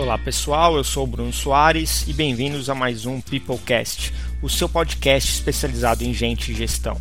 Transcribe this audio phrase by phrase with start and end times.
[0.00, 5.30] Olá pessoal, eu sou Bruno Soares e bem-vindos a mais um Peoplecast, o seu podcast
[5.30, 6.98] especializado em gente e gestão.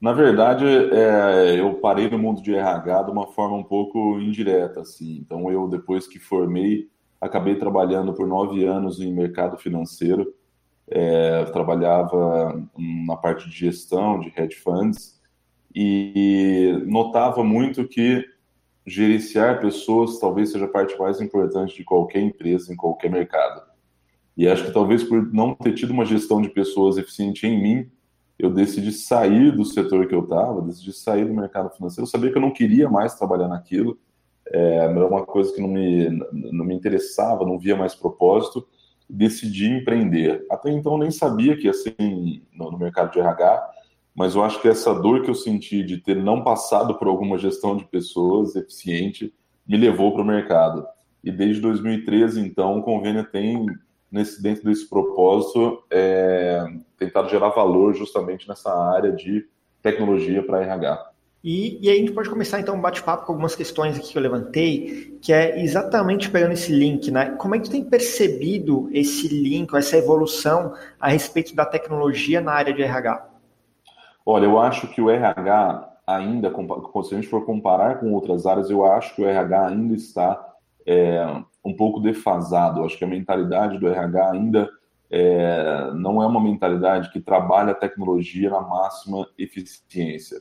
[0.00, 4.80] Na verdade, é, eu parei no mundo de RH de uma forma um pouco indireta,
[4.80, 5.18] assim.
[5.24, 6.88] Então, eu depois que formei,
[7.22, 10.34] acabei trabalhando por nove anos em mercado financeiro.
[10.88, 12.60] É, trabalhava
[13.06, 15.22] na parte de gestão de hedge funds
[15.72, 18.26] e notava muito que
[18.84, 23.62] gerenciar pessoas talvez seja a parte mais importante de qualquer empresa em qualquer mercado.
[24.36, 27.90] E acho que talvez por não ter tido uma gestão de pessoas eficiente em mim,
[28.36, 32.02] eu decidi sair do setor que eu estava, decidi sair do mercado financeiro.
[32.02, 33.96] Eu sabia que eu não queria mais trabalhar naquilo
[34.48, 38.66] é, era uma coisa que não me, não me interessava, não via mais propósito,
[39.08, 40.44] decidi empreender.
[40.50, 41.70] Até então nem sabia que
[42.52, 43.70] no, no mercado de RH,
[44.14, 47.38] mas eu acho que essa dor que eu senti de ter não passado por alguma
[47.38, 49.32] gestão de pessoas eficiente
[49.66, 50.86] me levou para o mercado.
[51.22, 53.64] E desde 2013, então, o Convênio tem,
[54.10, 56.64] nesse, dentro desse propósito, é,
[56.98, 59.46] tentado gerar valor justamente nessa área de
[59.80, 61.11] tecnologia para RH.
[61.44, 64.18] E, e aí a gente pode começar então um bate-papo com algumas questões aqui que
[64.18, 67.30] eu levantei, que é exatamente pegando esse link, né?
[67.32, 72.52] Como é que tu tem percebido esse link, essa evolução a respeito da tecnologia na
[72.52, 73.28] área de RH?
[74.24, 78.70] Olha, eu acho que o RH ainda, se a gente for comparar com outras áreas,
[78.70, 80.54] eu acho que o RH ainda está
[80.86, 82.80] é, um pouco defasado.
[82.80, 84.70] Eu acho que a mentalidade do RH ainda
[85.10, 90.40] é, não é uma mentalidade que trabalha a tecnologia na máxima eficiência.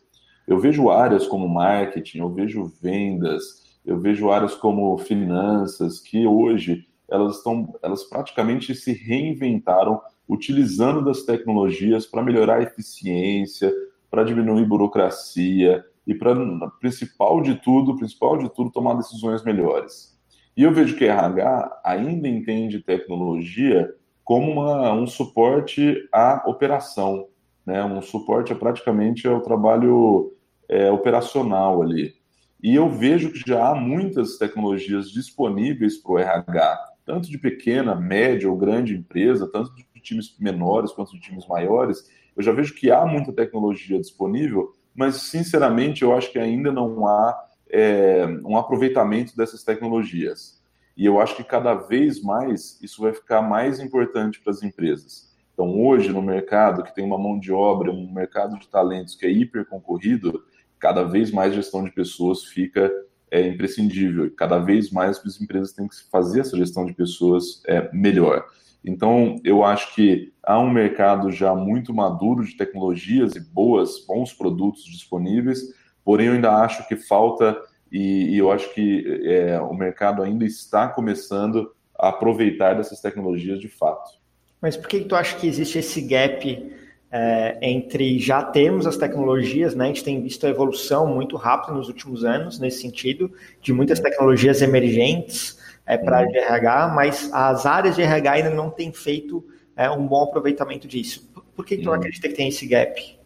[0.52, 6.90] Eu vejo áreas como marketing, eu vejo vendas, eu vejo áreas como finanças, que hoje
[7.10, 13.72] elas estão, elas praticamente se reinventaram utilizando das tecnologias para melhorar a eficiência,
[14.10, 16.36] para diminuir burocracia e para,
[16.82, 20.20] principal de tudo, principal de tudo, tomar decisões melhores.
[20.58, 23.90] E eu vejo que a RH ainda entende tecnologia
[24.22, 27.30] como uma, um suporte à operação,
[27.66, 27.82] né?
[27.86, 30.34] Um suporte é praticamente ao trabalho
[30.72, 32.16] é, operacional ali.
[32.64, 37.94] E eu vejo que já há muitas tecnologias disponíveis para o RH, tanto de pequena,
[37.94, 42.10] média ou grande empresa, tanto de times menores quanto de times maiores.
[42.36, 47.06] Eu já vejo que há muita tecnologia disponível, mas sinceramente eu acho que ainda não
[47.06, 47.38] há
[47.70, 50.62] é, um aproveitamento dessas tecnologias.
[50.96, 55.32] E eu acho que cada vez mais isso vai ficar mais importante para as empresas.
[55.54, 59.26] Então, hoje, no mercado que tem uma mão de obra, um mercado de talentos que
[59.26, 60.44] é hiper concorrido,
[60.82, 62.92] cada vez mais gestão de pessoas fica
[63.30, 64.30] é, imprescindível.
[64.36, 68.46] Cada vez mais as empresas têm que fazer essa gestão de pessoas é, melhor.
[68.84, 74.34] Então, eu acho que há um mercado já muito maduro de tecnologias e boas, bons
[74.34, 75.62] produtos disponíveis,
[76.04, 77.56] porém eu ainda acho que falta,
[77.92, 83.60] e, e eu acho que é, o mercado ainda está começando a aproveitar dessas tecnologias
[83.60, 84.20] de fato.
[84.60, 86.74] Mas por que tu acha que existe esse gap
[87.12, 89.86] é, entre já termos as tecnologias, né?
[89.86, 93.32] A gente tem visto a evolução muito rápida nos últimos anos nesse sentido,
[93.62, 96.36] de muitas tecnologias emergentes é, para a uhum.
[96.36, 99.44] RH, mas as áreas de RH ainda não têm feito
[99.76, 101.30] é, um bom aproveitamento disso.
[101.56, 101.96] Por que tu uhum.
[101.96, 103.20] acredita que tem esse gap?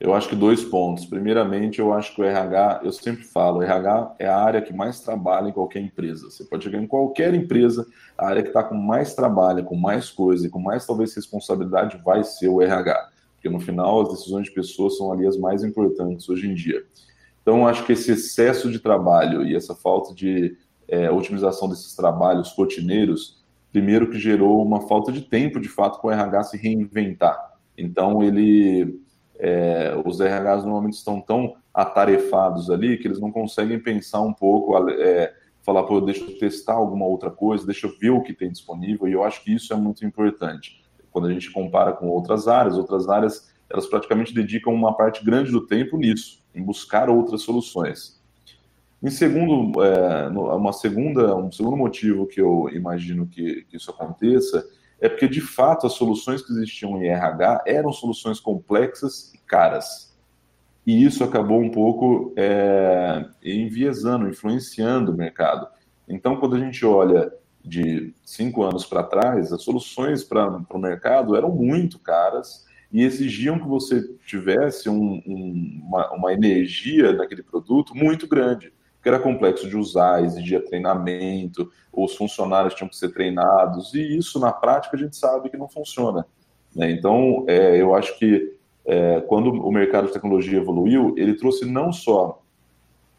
[0.00, 1.04] Eu acho que dois pontos.
[1.04, 4.72] Primeiramente, eu acho que o RH, eu sempre falo, o RH é a área que
[4.72, 6.30] mais trabalha em qualquer empresa.
[6.30, 7.86] Você pode chegar em qualquer empresa,
[8.16, 12.00] a área que está com mais trabalho, com mais coisa e com mais talvez responsabilidade
[12.02, 13.10] vai ser o RH.
[13.40, 16.84] Porque no final as decisões de pessoas são ali as mais importantes hoje em dia.
[17.40, 22.52] Então, acho que esse excesso de trabalho e essa falta de é, otimização desses trabalhos
[22.52, 23.42] rotineiros,
[23.72, 27.54] primeiro que gerou uma falta de tempo, de fato, com o RH se reinventar.
[27.78, 29.00] Então, ele
[29.38, 34.76] é, os RHs normalmente estão tão atarefados ali que eles não conseguem pensar um pouco,
[34.90, 35.32] é,
[35.62, 39.08] falar, pô, deixa eu testar alguma outra coisa, deixa eu ver o que tem disponível,
[39.08, 40.79] e eu acho que isso é muito importante.
[41.10, 45.50] Quando a gente compara com outras áreas, outras áreas, elas praticamente dedicam uma parte grande
[45.50, 48.20] do tempo nisso, em buscar outras soluções.
[49.02, 54.66] Em segundo, é, uma segunda, um segundo motivo que eu imagino que, que isso aconteça
[55.00, 60.14] é porque, de fato, as soluções que existiam em RH eram soluções complexas e caras.
[60.86, 65.66] E isso acabou um pouco é, enviesando, influenciando o mercado.
[66.06, 67.32] Então, quando a gente olha
[67.64, 73.58] de cinco anos para trás, as soluções para o mercado eram muito caras e exigiam
[73.58, 79.66] que você tivesse um, um, uma, uma energia naquele produto muito grande porque era complexo
[79.66, 85.00] de usar, exigia treinamento, os funcionários tinham que ser treinados, e isso na prática a
[85.00, 86.26] gente sabe que não funciona.
[86.76, 86.90] Né?
[86.90, 88.54] Então, é, eu acho que
[88.84, 92.42] é, quando o mercado de tecnologia evoluiu, ele trouxe não só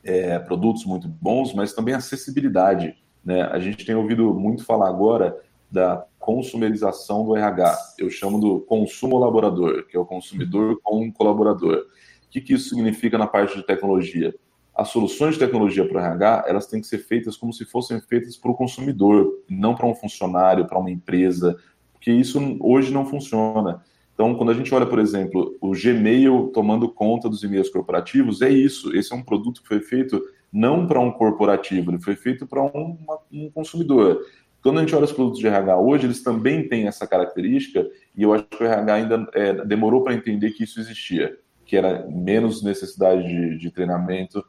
[0.04, 2.96] é, produtos muito bons, mas também acessibilidade.
[3.24, 3.44] Né?
[3.44, 5.38] A gente tem ouvido muito falar agora
[5.70, 7.78] da consumerização do RH.
[7.98, 11.86] Eu chamo do consumo laborador, que é o consumidor com o colaborador.
[12.26, 14.34] O que, que isso significa na parte de tecnologia?
[14.74, 18.00] as soluções de tecnologia para o RH, elas têm que ser feitas como se fossem
[18.02, 21.58] feitas para o consumidor, não para um funcionário, para uma empresa,
[21.94, 23.84] porque isso hoje não funciona.
[24.14, 28.50] Então, quando a gente olha, por exemplo, o Gmail tomando conta dos e-mails corporativos, é
[28.50, 28.96] isso.
[28.96, 30.22] Esse é um produto que foi feito
[30.52, 32.98] não para um corporativo, ele foi feito para um,
[33.32, 34.22] um consumidor.
[34.62, 38.24] Quando a gente olha os produtos de RH hoje, eles também têm essa característica, e
[38.24, 42.06] eu acho que o RH ainda é, demorou para entender que isso existia, que era
[42.08, 44.44] menos necessidade de, de treinamento,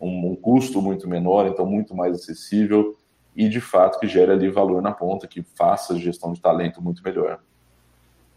[0.00, 2.96] um, um custo muito menor, então muito mais acessível
[3.36, 6.82] e de fato que gere ali valor na ponta, que faça a gestão de talento
[6.82, 7.38] muito melhor.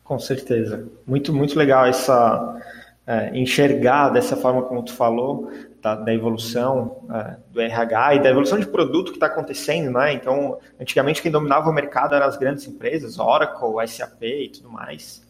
[0.04, 0.88] Com certeza.
[1.08, 2.62] Muito, muito legal essa
[3.08, 5.50] é, enxergar dessa forma como tu falou,
[5.82, 10.14] da, da evolução é, do RH e da evolução de produto que está acontecendo, né?
[10.14, 15.26] Então, antigamente quem dominava o mercado eram as grandes empresas, Oracle, SAP e tudo mais.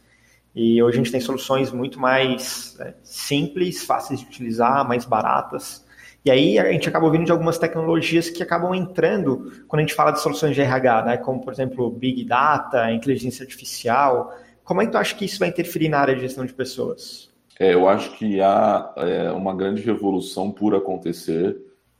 [0.54, 5.86] E hoje a gente tem soluções muito mais é, simples, fáceis de utilizar, mais baratas.
[6.24, 9.96] E aí a gente acaba ouvindo de algumas tecnologias que acabam entrando quando a gente
[9.96, 11.18] fala de soluções de RH, né?
[11.18, 14.38] como, por exemplo, Big Data, inteligência artificial.
[14.64, 17.31] Como é que tu acha que isso vai interferir na área de gestão de pessoas?
[17.60, 21.58] É, eu acho que há é, uma grande revolução por acontecer,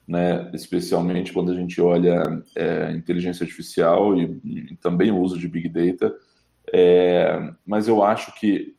[0.08, 0.50] né?
[0.54, 2.24] especialmente quando a gente olha
[2.56, 6.14] é, inteligência artificial e, e, também o uso de Big Data.
[6.74, 8.76] É, mas eu acho que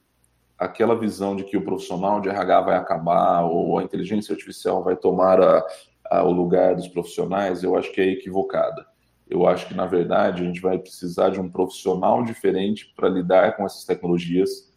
[0.59, 4.97] aquela visão de que o profissional de RH vai acabar ou a inteligência artificial vai
[4.97, 5.65] tomar a,
[6.11, 8.87] a, o lugar dos profissionais, eu acho que é equivocada.
[9.29, 13.57] Eu acho que, na verdade, a gente vai precisar de um profissional diferente para lidar
[13.57, 14.72] com essas tecnologias.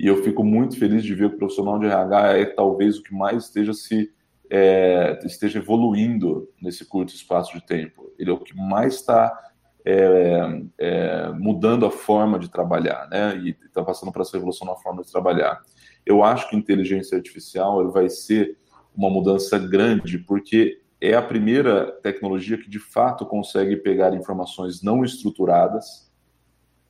[0.00, 3.02] E eu fico muito feliz de ver que o profissional de RH é talvez o
[3.02, 4.10] que mais esteja se
[4.48, 8.10] é, esteja evoluindo nesse curto espaço de tempo.
[8.18, 9.30] Ele é o que mais está
[9.84, 13.36] é, é, mudando a forma de trabalhar, né?
[13.44, 15.60] E está passando por essa revolução na forma de trabalhar.
[16.06, 18.56] Eu acho que inteligência artificial vai ser
[18.96, 25.04] uma mudança grande, porque é a primeira tecnologia que de fato consegue pegar informações não
[25.04, 26.10] estruturadas,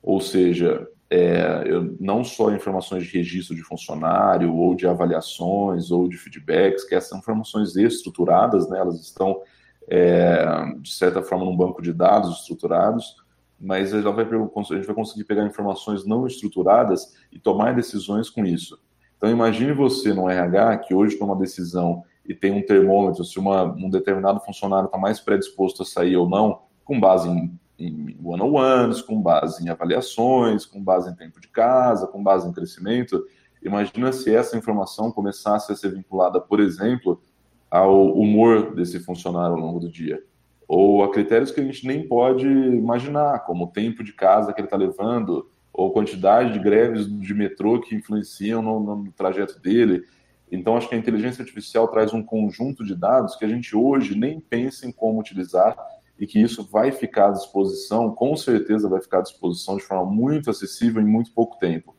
[0.01, 1.65] ou seja, é,
[1.99, 7.19] não só informações de registro de funcionário, ou de avaliações, ou de feedbacks, que essas
[7.19, 9.41] informações estruturadas, né, elas estão
[9.89, 10.45] é,
[10.79, 13.17] de certa forma, num banco de dados estruturados,
[13.59, 18.45] mas ela vai, a gente vai conseguir pegar informações não estruturadas e tomar decisões com
[18.45, 18.79] isso.
[19.17, 23.37] Então, imagine você no RH que hoje toma uma decisão e tem um termômetro se
[23.37, 28.17] uma, um determinado funcionário está mais predisposto a sair ou não, com base em, em
[28.23, 33.25] one-on-ones, com base em avaliações, com base em tempo de casa, com base em crescimento.
[33.63, 37.21] Imagina se essa informação começasse a ser vinculada, por exemplo,
[37.69, 40.21] ao humor desse funcionário ao longo do dia,
[40.67, 44.59] ou a critérios que a gente nem pode imaginar, como o tempo de casa que
[44.59, 50.03] ele está levando, ou quantidade de greves de metrô que influenciam no, no, trajeto dele.
[50.51, 54.17] Então, acho que a inteligência artificial traz um conjunto de dados que a gente hoje
[54.17, 55.77] nem pensa em como utilizar
[56.21, 60.05] e que isso vai ficar à disposição, com certeza vai ficar à disposição de forma
[60.05, 61.95] muito acessível em muito pouco tempo.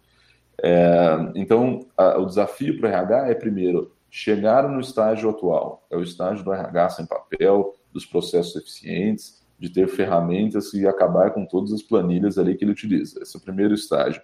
[0.63, 5.97] É, então, a, o desafio para o RH é, primeiro, chegaram no estágio atual, é
[5.97, 11.45] o estágio do RH sem papel, dos processos eficientes, de ter ferramentas e acabar com
[11.45, 13.21] todas as planilhas ali que ele utiliza.
[13.21, 14.23] Esse é o primeiro estágio.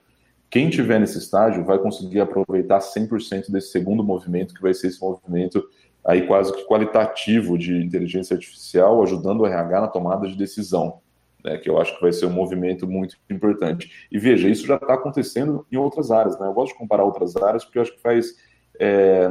[0.49, 5.01] Quem tiver nesse estágio vai conseguir aproveitar 100% desse segundo movimento, que vai ser esse
[5.01, 5.69] movimento
[6.05, 11.01] aí quase que qualitativo de inteligência artificial, ajudando o RH na tomada de decisão.
[11.45, 14.09] né, que eu acho que vai ser um movimento muito importante.
[14.11, 16.39] E veja, isso já está acontecendo em outras áreas.
[16.39, 16.47] Né?
[16.49, 18.35] Eu gosto de comparar outras áreas porque eu acho que faz
[18.79, 19.29] é,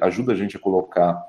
[0.00, 1.22] ajuda a gente a colocar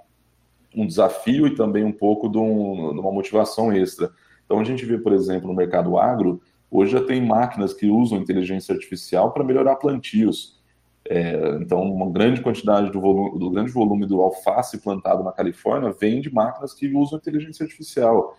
[0.75, 4.09] um desafio e também um pouco de, um, de uma motivação extra.
[4.45, 8.19] Então, a gente vê, por exemplo, no mercado agro, hoje já tem máquinas que usam
[8.19, 10.60] inteligência artificial para melhorar plantios.
[11.13, 15.91] É, então, uma grande quantidade do volume, do grande volume do alface plantado na Califórnia
[15.91, 18.37] vem de máquinas que usam inteligência artificial.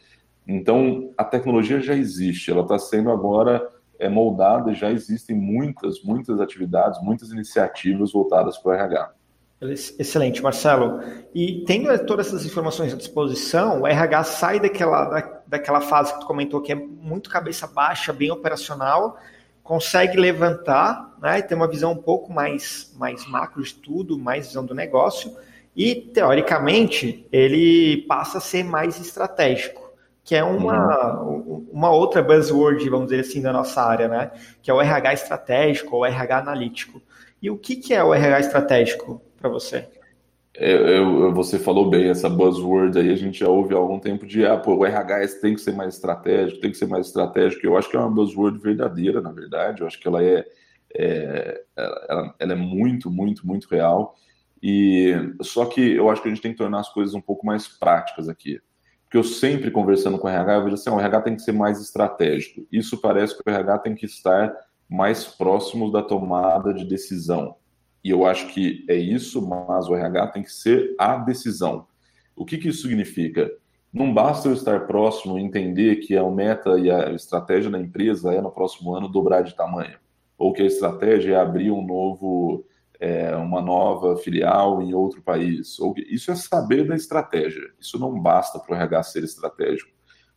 [0.48, 3.62] Então, a tecnologia já existe, ela está sendo agora
[3.98, 9.12] é, moldada, já existem muitas, muitas atividades, muitas iniciativas voltadas para o RH.
[9.60, 11.02] Excelente, Marcelo.
[11.34, 16.20] E tendo todas essas informações à disposição, o RH sai daquela, da, daquela fase que
[16.20, 19.18] tu comentou que é muito cabeça baixa, bem operacional,
[19.62, 24.64] consegue levantar, né, ter uma visão um pouco mais, mais macro de tudo, mais visão
[24.64, 25.36] do negócio,
[25.74, 29.90] e teoricamente ele passa a ser mais estratégico,
[30.24, 31.66] que é uma, uhum.
[31.72, 34.30] uma outra buzzword, vamos dizer assim, da nossa área, né?
[34.62, 37.00] Que é o RH estratégico ou RH analítico.
[37.40, 39.20] E o que, que é o RH estratégico?
[39.42, 39.88] para você?
[41.34, 44.58] Você falou bem, essa buzzword aí a gente já ouve há algum tempo de ah,
[44.58, 47.66] pô, o RH tem que ser mais estratégico, tem que ser mais estratégico.
[47.66, 49.80] Eu acho que é uma buzzword verdadeira, na verdade.
[49.80, 50.44] Eu acho que ela é,
[50.94, 54.14] é ela, ela, é muito, muito, muito real.
[54.62, 57.46] E só que eu acho que a gente tem que tornar as coisas um pouco
[57.46, 58.60] mais práticas aqui.
[59.04, 61.52] Porque eu sempre conversando com o RH, eu vejo assim, o RH tem que ser
[61.52, 62.66] mais estratégico.
[62.70, 64.54] Isso parece que o RH tem que estar
[64.88, 67.56] mais próximo da tomada de decisão
[68.04, 71.86] e eu acho que é isso, mas o RH tem que ser a decisão.
[72.34, 73.50] O que, que isso significa?
[73.92, 78.32] Não basta eu estar próximo e entender que a meta e a estratégia da empresa
[78.32, 79.98] é no próximo ano dobrar de tamanho,
[80.38, 82.64] ou que a estratégia é abrir um novo,
[82.98, 85.78] é, uma nova filial em outro país.
[85.78, 87.70] Ou isso é saber da estratégia.
[87.78, 89.90] Isso não basta para o RH ser estratégico.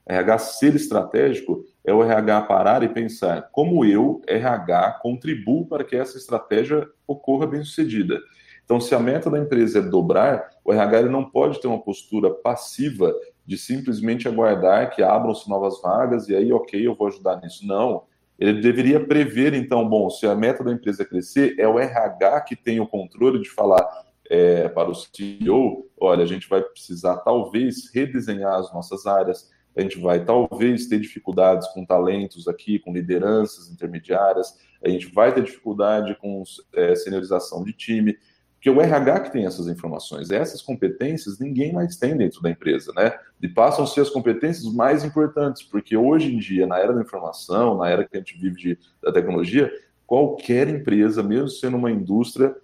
[0.07, 5.95] RH ser estratégico é o RH parar e pensar como eu, RH, contribuo para que
[5.95, 8.19] essa estratégia ocorra bem sucedida.
[8.63, 11.81] Então, se a meta da empresa é dobrar, o RH ele não pode ter uma
[11.81, 13.13] postura passiva
[13.45, 17.65] de simplesmente aguardar que abram-se novas vagas e aí, ok, eu vou ajudar nisso.
[17.65, 18.03] Não.
[18.39, 22.41] Ele deveria prever, então, bom, se a meta da empresa é crescer, é o RH
[22.41, 23.88] que tem o controle de falar
[24.29, 29.82] é, para o CEO: olha, a gente vai precisar talvez redesenhar as nossas áreas, a
[29.82, 35.44] gente vai talvez ter dificuldades com talentos aqui, com lideranças intermediárias, a gente vai ter
[35.44, 38.17] dificuldade com é, seniorização de time,
[38.65, 42.91] porque o RH que tem essas informações, essas competências ninguém mais tem dentro da empresa,
[42.96, 43.15] né?
[43.39, 47.01] E passam a ser as competências mais importantes, porque hoje em dia, na era da
[47.01, 49.72] informação, na era que a gente vive de, da tecnologia,
[50.08, 52.55] qualquer empresa, mesmo sendo uma indústria,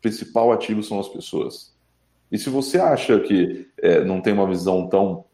[0.00, 1.74] principal ativo são as pessoas.
[2.30, 5.24] E se você acha que é, não tem uma visão tão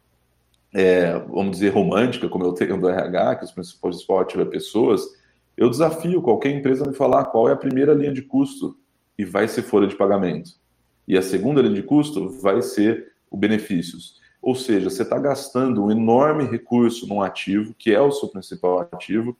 [0.73, 5.01] é, vamos dizer, romântica, como eu tenho do RH, que os principais esportes é pessoas,
[5.57, 8.77] eu desafio qualquer empresa a me falar qual é a primeira linha de custo
[9.17, 10.51] e vai ser folha de pagamento.
[11.07, 14.19] E a segunda linha de custo vai ser o benefícios.
[14.41, 18.79] Ou seja, você está gastando um enorme recurso num ativo, que é o seu principal
[18.79, 19.37] ativo,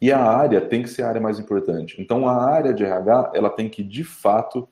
[0.00, 2.00] e a área tem que ser a área mais importante.
[2.00, 4.68] Então, a área de RH, ela tem que, de fato,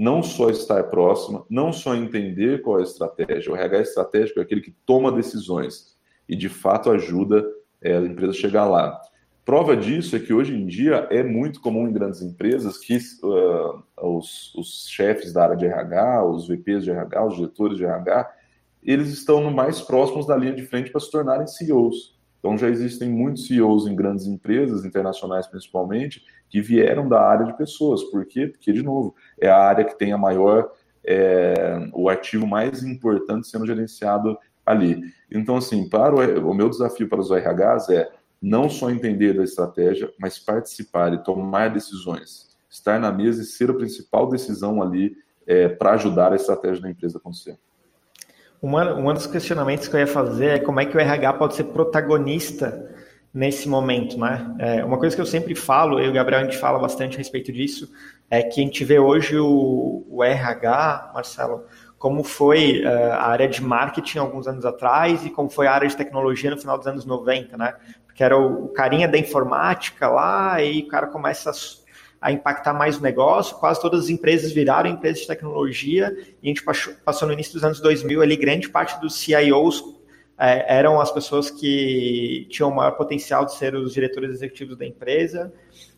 [0.00, 3.52] não só estar próxima, não só entender qual é a estratégia.
[3.52, 5.94] O RH estratégico é aquele que toma decisões
[6.26, 7.46] e, de fato, ajuda
[7.82, 8.98] é, a empresa a chegar lá.
[9.44, 13.82] Prova disso é que hoje em dia é muito comum em grandes empresas que uh,
[14.00, 18.32] os, os, chefes da área de RH, os VPs de RH, os diretores de RH,
[18.82, 22.18] eles estão mais próximos da linha de frente para se tornarem CEOs.
[22.40, 27.56] Então já existem muitos CEOs em grandes empresas, internacionais principalmente, que vieram da área de
[27.56, 28.02] pessoas.
[28.04, 28.48] Por quê?
[28.48, 30.72] Porque, de novo, é a área que tem a maior,
[31.04, 35.02] é, o ativo mais importante sendo gerenciado ali.
[35.30, 39.44] Então, assim, para o, o meu desafio para os RHs é não só entender da
[39.44, 42.56] estratégia, mas participar e tomar decisões.
[42.70, 45.14] Estar na mesa e ser a principal decisão ali
[45.46, 47.58] é, para ajudar a estratégia da empresa a acontecer.
[48.62, 51.54] Uma, um dos questionamentos que eu ia fazer é como é que o RH pode
[51.54, 52.90] ser protagonista
[53.32, 54.54] nesse momento, né?
[54.58, 57.18] É, uma coisa que eu sempre falo, e o Gabriel a gente fala bastante a
[57.18, 57.90] respeito disso,
[58.28, 61.64] é que a gente vê hoje o, o RH, Marcelo,
[61.98, 65.88] como foi uh, a área de marketing alguns anos atrás e como foi a área
[65.88, 67.74] de tecnologia no final dos anos 90, né?
[68.06, 71.52] Porque era o, o carinha da informática lá e o cara começa a
[72.20, 73.56] a impactar mais o negócio.
[73.56, 76.62] Quase todas as empresas viraram empresas de tecnologia e a gente
[77.04, 79.82] passou no início dos anos 2000 ali grande parte dos CIOs
[80.38, 84.86] é, eram as pessoas que tinham o maior potencial de ser os diretores executivos da
[84.86, 85.52] empresa.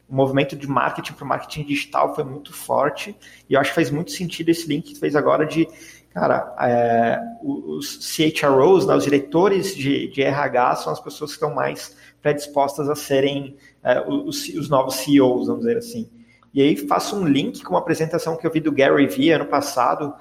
[0.08, 3.16] O movimento de marketing para o marketing digital foi muito forte
[3.48, 5.68] e eu acho que faz muito sentido esse link que tu fez agora de
[6.12, 11.54] Cara, é, os CHROs, né, os diretores de, de, RH, são as pessoas que estão
[11.54, 16.10] mais predispostas a serem é, os, os, novos CEOs, vamos dizer assim.
[16.52, 19.46] E aí faço um link com uma apresentação que eu vi do Gary Vee ano
[19.46, 20.12] passado,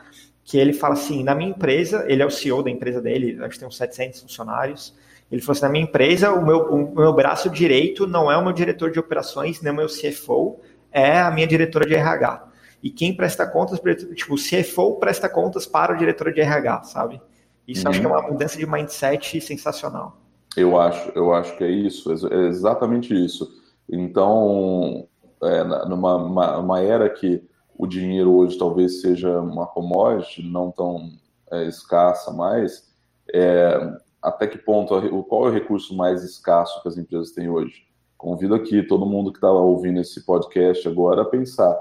[0.45, 3.55] que ele fala assim, na minha empresa, ele é o CEO da empresa dele, acho
[3.55, 4.95] que tem uns 700 funcionários,
[5.29, 8.43] ele falou assim, na minha empresa, o meu, o meu braço direito não é o
[8.43, 10.59] meu diretor de operações, nem o meu CFO,
[10.91, 12.50] é a minha diretora de RH.
[12.81, 13.79] E quem presta contas,
[14.15, 17.21] tipo, o CFO presta contas para o diretor de RH, sabe?
[17.67, 17.89] Isso uhum.
[17.89, 20.17] acho que é uma mudança de mindset sensacional.
[20.57, 23.49] Eu acho, eu acho que é isso, é exatamente isso.
[23.89, 25.07] Então,
[25.43, 27.43] é, numa uma, uma era que
[27.77, 31.11] o dinheiro hoje talvez seja uma commodity não tão
[31.51, 32.91] é, escassa mais,
[33.33, 37.87] é, até que ponto, qual é o recurso mais escasso que as empresas têm hoje?
[38.17, 41.75] Convido aqui todo mundo que está ouvindo esse podcast agora a pensar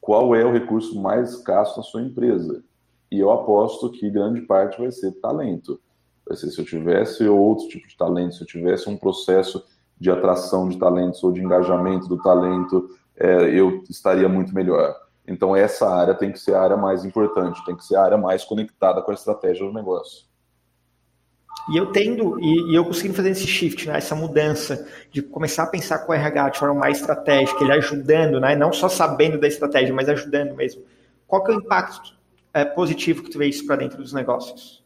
[0.00, 2.62] qual é o recurso mais escasso na sua empresa.
[3.10, 5.80] E eu aposto que grande parte vai ser talento.
[6.26, 9.64] Vai ser se eu tivesse outro tipo de talento, se eu tivesse um processo
[9.98, 14.94] de atração de talentos ou de engajamento do talento, é, eu estaria muito melhor.
[15.26, 18.16] Então, essa área tem que ser a área mais importante, tem que ser a área
[18.16, 20.29] mais conectada com a estratégia do negócio.
[21.68, 25.64] E eu tendo, e, e, eu consegui fazer esse shift, né, essa mudança de começar
[25.64, 29.38] a pensar com o RH de forma mais estratégica, ele ajudando, né, não só sabendo
[29.38, 30.82] da estratégia, mas ajudando mesmo.
[31.26, 32.14] Qual que é o impacto
[32.52, 34.82] é, positivo que tu vê isso para dentro dos negócios?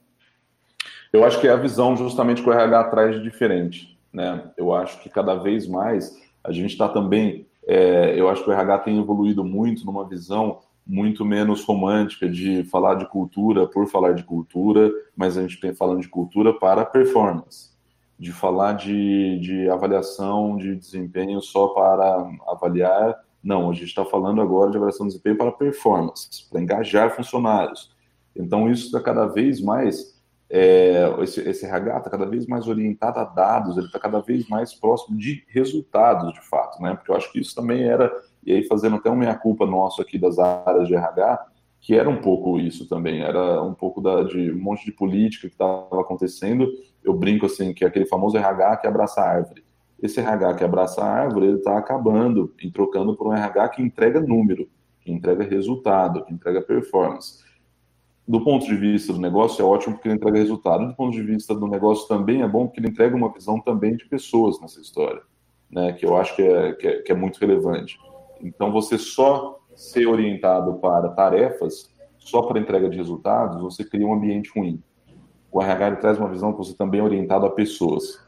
[1.12, 3.96] Eu acho que é a visão justamente que o RH traz de diferente.
[4.12, 4.42] Né?
[4.56, 6.12] Eu acho que cada vez mais
[6.42, 10.60] a gente está também, é, eu acho que o RH tem evoluído muito numa visão
[10.86, 15.74] muito menos romântica de falar de cultura por falar de cultura, mas a gente tem
[15.74, 17.70] falando de cultura para performance,
[18.18, 23.14] de falar de, de avaliação de desempenho só para avaliar.
[23.42, 27.94] Não, a gente está falando agora de avaliação de desempenho para performance, para engajar funcionários.
[28.36, 33.20] Então, isso está cada vez mais, é, esse, esse RH está cada vez mais orientado
[33.20, 36.94] a dados, ele está cada vez mais próximo de resultados, de fato, né?
[36.94, 38.12] Porque eu acho que isso também era
[38.46, 41.46] e aí fazendo até uma meia-culpa nosso aqui das áreas de RH,
[41.80, 45.46] que era um pouco isso também, era um pouco da, de um monte de política
[45.46, 46.66] que estava acontecendo.
[47.02, 49.62] Eu brinco assim, que é aquele famoso RH que abraça a árvore.
[50.02, 53.82] Esse RH que abraça a árvore, ele está acabando em trocando por um RH que
[53.82, 54.66] entrega número,
[55.00, 57.44] que entrega resultado, que entrega performance.
[58.26, 60.86] Do ponto de vista do negócio, é ótimo porque ele entrega resultado.
[60.86, 63.94] Do ponto de vista do negócio também é bom porque ele entrega uma visão também
[63.94, 65.20] de pessoas nessa história,
[65.70, 65.92] né?
[65.92, 67.98] que eu acho que é, que é, que é muito relevante.
[68.40, 74.14] Então, você só ser orientado para tarefas, só para entrega de resultados, você cria um
[74.14, 74.82] ambiente ruim.
[75.50, 78.20] O RH traz uma visão que você também é orientado a pessoas.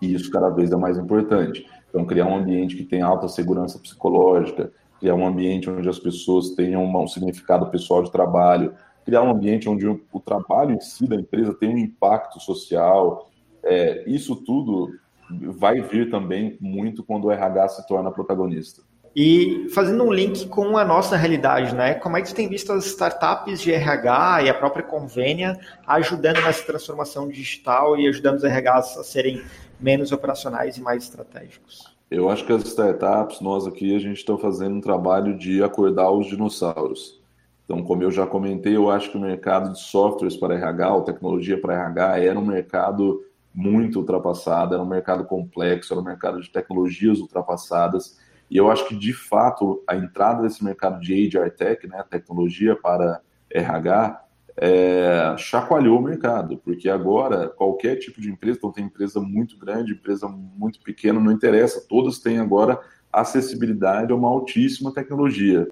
[0.00, 1.66] E isso cada vez é mais importante.
[1.88, 6.50] Então, criar um ambiente que tenha alta segurança psicológica, criar um ambiente onde as pessoas
[6.50, 11.16] tenham um significado pessoal de trabalho, criar um ambiente onde o trabalho em si da
[11.16, 13.30] empresa tem um impacto social.
[13.62, 14.90] É, isso tudo
[15.30, 18.82] vai vir também muito quando o RH se torna protagonista.
[19.18, 21.94] E fazendo um link com a nossa realidade, né?
[21.94, 26.42] Como é que você tem visto as startups de RH e a própria Convênia ajudando
[26.42, 29.40] nessa transformação digital e ajudando os RHs a serem
[29.80, 31.96] menos operacionais e mais estratégicos?
[32.10, 36.10] Eu acho que as startups, nós aqui, a gente está fazendo um trabalho de acordar
[36.10, 37.18] os dinossauros.
[37.64, 41.02] Então, como eu já comentei, eu acho que o mercado de softwares para RH, ou
[41.02, 43.24] tecnologia para RH, era um mercado
[43.54, 48.86] muito ultrapassado, era um mercado complexo, era um mercado de tecnologias ultrapassadas e eu acho
[48.88, 54.24] que, de fato, a entrada desse mercado de HR Tech, né, tecnologia para RH,
[54.58, 59.92] é, chacoalhou o mercado, porque agora qualquer tipo de empresa, então tem empresa muito grande,
[59.92, 62.80] empresa muito pequena, não interessa, todas têm agora
[63.12, 65.68] acessibilidade a uma altíssima tecnologia.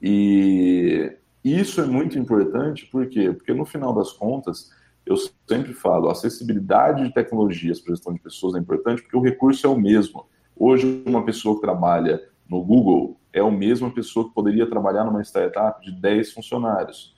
[0.00, 3.32] E isso é muito importante, por quê?
[3.32, 4.70] Porque no final das contas,
[5.04, 5.16] eu
[5.48, 9.70] sempre falo, acessibilidade de tecnologias para gestão de pessoas é importante porque o recurso é
[9.70, 10.26] o mesmo.
[10.64, 15.20] Hoje, uma pessoa que trabalha no Google é a mesma pessoa que poderia trabalhar numa
[15.20, 17.16] startup de 10 funcionários.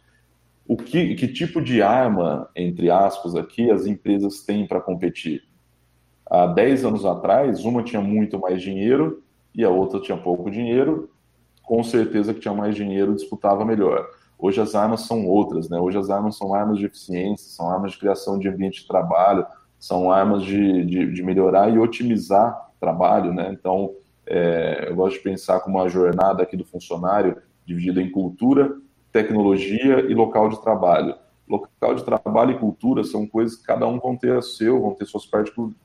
[0.67, 5.43] O que, que tipo de arma, entre aspas, aqui as empresas têm para competir?
[6.25, 9.23] Há 10 anos atrás, uma tinha muito mais dinheiro
[9.55, 11.11] e a outra tinha pouco dinheiro.
[11.63, 14.09] Com certeza que tinha mais dinheiro disputava melhor.
[14.39, 15.79] Hoje as armas são outras, né?
[15.79, 19.45] Hoje as armas são armas de eficiência, são armas de criação de ambiente de trabalho,
[19.79, 23.51] são armas de, de, de melhorar e otimizar trabalho, né?
[23.51, 23.95] Então,
[24.27, 28.77] é, eu gosto de pensar como uma jornada aqui do funcionário dividida em cultura,
[29.11, 31.15] tecnologia e local de trabalho.
[31.49, 34.95] Local de trabalho e cultura são coisas que cada um vão ter a seu, vão
[34.95, 35.27] ter suas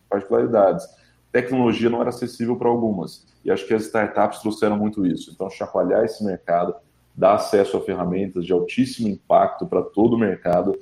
[0.09, 0.85] particularidades.
[1.31, 3.25] Tecnologia não era acessível para algumas.
[3.45, 5.31] E acho que as startups trouxeram muito isso.
[5.31, 6.75] Então, chacoalhar esse mercado,
[7.15, 10.77] dá acesso a ferramentas de altíssimo impacto para todo o mercado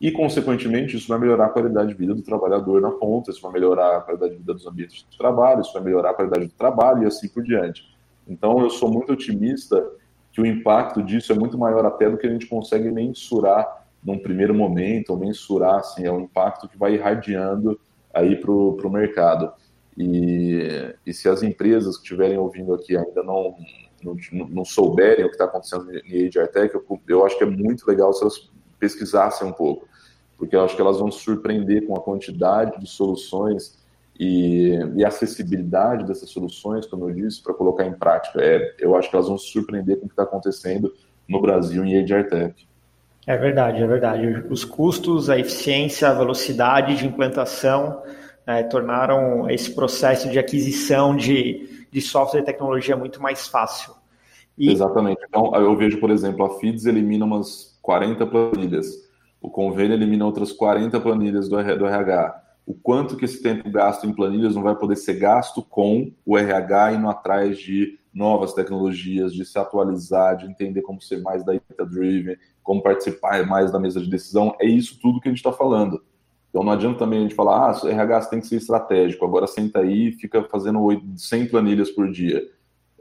[0.00, 3.52] e, consequentemente, isso vai melhorar a qualidade de vida do trabalhador na ponta, isso vai
[3.52, 6.52] melhorar a qualidade de vida dos ambientes de trabalho, isso vai melhorar a qualidade do
[6.52, 7.84] trabalho e assim por diante.
[8.26, 9.86] Então, eu sou muito otimista
[10.32, 14.18] que o impacto disso é muito maior até do que a gente consegue mensurar num
[14.18, 17.78] primeiro momento, ou mensurar, assim, é um impacto que vai irradiando
[18.14, 19.52] aí para o mercado.
[19.98, 23.54] E, e se as empresas que estiverem ouvindo aqui ainda não,
[24.02, 24.16] não,
[24.48, 27.86] não souberem o que está acontecendo em HR Tech, eu, eu acho que é muito
[27.86, 29.86] legal se elas pesquisassem um pouco,
[30.40, 33.78] porque eu acho que elas vão se surpreender com a quantidade de soluções
[34.18, 38.40] e, e acessibilidade dessas soluções, como eu disse, para colocar em prática.
[38.42, 40.94] É, eu acho que elas vão se surpreender com o que está acontecendo
[41.28, 42.66] no Brasil em HR Tech.
[43.26, 44.46] É verdade, é verdade.
[44.48, 48.02] Os custos, a eficiência, a velocidade de implantação
[48.46, 53.92] é, tornaram esse processo de aquisição de, de software e tecnologia muito mais fácil.
[54.56, 54.72] E...
[54.72, 55.20] Exatamente.
[55.28, 59.09] Então, eu vejo, por exemplo, a FIDS elimina umas 40 planilhas,
[59.40, 62.42] o convênio elimina outras 40 planilhas do, do RH.
[62.66, 66.36] O quanto que esse tempo gasto em planilhas não vai poder ser gasto com o
[66.36, 72.36] RH indo atrás de novas tecnologias, de se atualizar, de entender como ser mais data-driven,
[72.62, 74.54] como participar mais da mesa de decisão.
[74.60, 76.02] É isso tudo que a gente está falando.
[76.50, 79.80] Então não adianta também a gente falar, ah, RH tem que ser estratégico, agora senta
[79.80, 80.80] aí e fica fazendo
[81.16, 82.42] 100 planilhas por dia.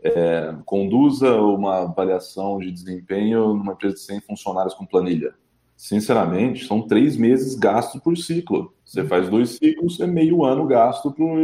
[0.02, 5.34] É, conduza uma avaliação de desempenho numa empresa de 100 funcionários com planilha.
[5.80, 8.74] Sinceramente, são três meses gasto por ciclo.
[8.84, 11.39] Você faz dois ciclos, é meio ano gasto por.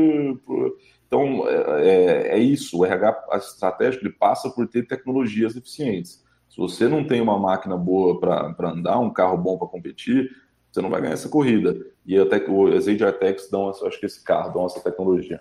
[0.46, 0.78] por...
[1.08, 2.80] Então, é, é, é, isso.
[2.80, 6.22] O RH estratégico ele passa por ter tecnologias eficientes.
[6.50, 10.30] Se você não tem uma máquina boa para andar, um carro bom para competir,
[10.70, 11.74] você não vai ganhar essa corrida.
[12.06, 12.36] E até
[12.76, 15.40] as HR Techs dão, acho que esse carro, dão essa tecnologia.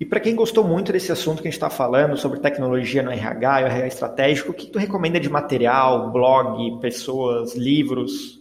[0.00, 3.10] E para quem gostou muito desse assunto que a gente está falando, sobre tecnologia no
[3.10, 8.40] RH e o RH estratégico, o que tu recomenda de material, blog, pessoas, livros?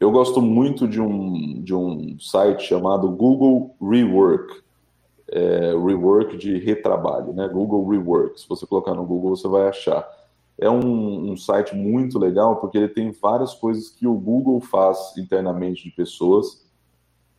[0.00, 4.64] Eu gosto muito de um, de um site chamado Google Rework.
[5.30, 7.46] É, rework de retrabalho, né?
[7.46, 8.40] Google Rework.
[8.40, 10.08] Se você colocar no Google, você vai achar.
[10.58, 15.14] É um, um, site muito legal porque ele tem várias coisas que o Google faz
[15.18, 16.63] internamente de pessoas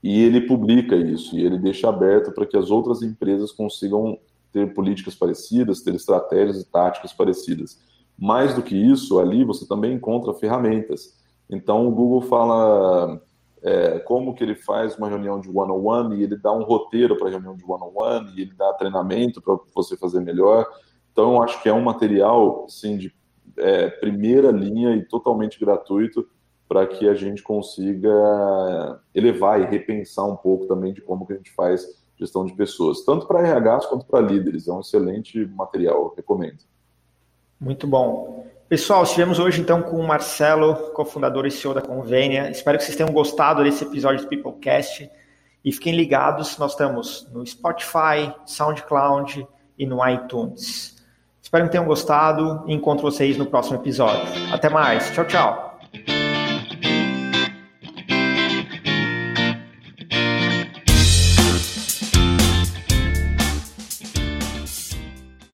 [0.06, 4.20] e ele publica isso e ele deixa aberto para que as outras empresas consigam
[4.52, 7.80] ter políticas parecidas, ter estratégias e táticas parecidas.
[8.15, 11.18] Mais do que isso, ali você também encontra ferramentas.
[11.50, 13.20] Então o Google fala
[13.63, 16.62] é, como que ele faz uma reunião de one-on-one -on -one, e ele dá um
[16.62, 20.20] roteiro para a reunião de one-on-one -on -one, e ele dá treinamento para você fazer
[20.20, 20.68] melhor.
[21.12, 23.12] Então, eu acho que é um material, sim, de
[23.58, 26.28] é, primeira linha e totalmente gratuito
[26.67, 31.38] para que a gente consiga elevar e repensar um pouco também de como que a
[31.38, 31.86] gente faz
[32.17, 34.67] gestão de pessoas, tanto para RHs quanto para líderes.
[34.67, 36.60] É um excelente material, recomendo.
[37.60, 38.47] Muito bom.
[38.67, 42.49] Pessoal, estivemos hoje então com o Marcelo, cofundador e CEO da Convênia.
[42.49, 45.10] Espero que vocês tenham gostado desse episódio do Peoplecast.
[45.63, 49.47] E fiquem ligados, nós estamos no Spotify, SoundCloud
[49.78, 51.04] e no iTunes.
[51.41, 54.28] Espero que tenham gostado e encontro vocês no próximo episódio.
[54.51, 55.12] Até mais.
[55.12, 55.64] Tchau, tchau.